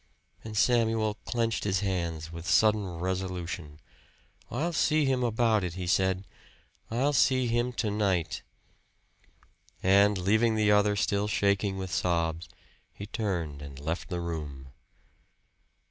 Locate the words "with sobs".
11.77-12.49